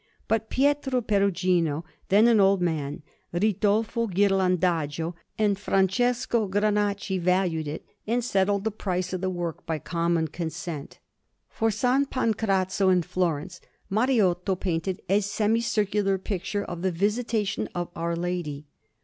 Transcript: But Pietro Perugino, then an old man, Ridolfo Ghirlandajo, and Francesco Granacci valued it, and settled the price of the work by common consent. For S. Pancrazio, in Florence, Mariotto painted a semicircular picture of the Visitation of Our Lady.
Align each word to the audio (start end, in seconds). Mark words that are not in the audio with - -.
But 0.27 0.49
Pietro 0.49 1.01
Perugino, 1.01 1.85
then 2.09 2.25
an 2.27 2.39
old 2.39 2.59
man, 2.59 3.03
Ridolfo 3.31 4.07
Ghirlandajo, 4.07 5.13
and 5.37 5.59
Francesco 5.59 6.47
Granacci 6.47 7.19
valued 7.21 7.67
it, 7.67 7.85
and 8.07 8.23
settled 8.23 8.63
the 8.63 8.71
price 8.71 9.13
of 9.13 9.21
the 9.21 9.29
work 9.29 9.63
by 9.67 9.77
common 9.77 10.27
consent. 10.29 10.97
For 11.49 11.67
S. 11.67 11.81
Pancrazio, 12.09 12.89
in 12.89 13.03
Florence, 13.03 13.61
Mariotto 13.91 14.55
painted 14.59 15.03
a 15.07 15.19
semicircular 15.21 16.17
picture 16.17 16.65
of 16.65 16.81
the 16.81 16.91
Visitation 16.91 17.69
of 17.75 17.89
Our 17.95 18.15
Lady. 18.15 18.65